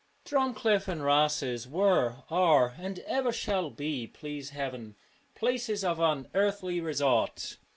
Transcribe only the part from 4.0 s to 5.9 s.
please Heaven! places